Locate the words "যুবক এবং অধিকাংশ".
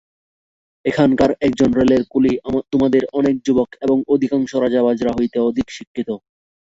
3.45-4.51